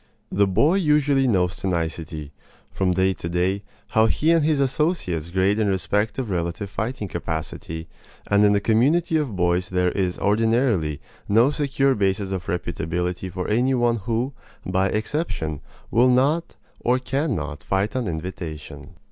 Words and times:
The 0.31 0.47
boy 0.47 0.77
usually 0.77 1.27
knows 1.27 1.57
to 1.57 1.67
nicety, 1.67 2.33
from 2.71 2.93
day 2.95 3.13
to 3.13 3.29
day, 3.29 3.61
how 3.89 4.07
he 4.07 4.31
and 4.31 4.43
his 4.43 4.59
associates 4.59 5.29
grade 5.29 5.59
in 5.59 5.67
respect 5.67 6.17
of 6.17 6.31
relative 6.31 6.71
fighting 6.71 7.07
capacity; 7.07 7.87
and 8.25 8.43
in 8.43 8.53
the 8.53 8.59
community 8.59 9.15
of 9.17 9.35
boys 9.35 9.69
there 9.69 9.91
is 9.91 10.17
ordinarily 10.17 11.01
no 11.29 11.51
secure 11.51 11.93
basis 11.93 12.31
of 12.31 12.47
reputability 12.47 13.31
for 13.31 13.47
any 13.47 13.75
one 13.75 13.97
who, 13.97 14.33
by 14.65 14.87
exception, 14.89 15.61
will 15.91 16.09
not 16.09 16.55
or 16.79 16.97
can 16.97 17.35
not 17.35 17.63
fight 17.63 17.95
on 17.95 18.07
invitation. 18.07 18.95